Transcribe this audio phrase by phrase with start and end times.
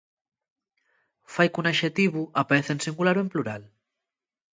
[1.33, 3.61] Fai qu'un axetivu apaeza en singular o en plural.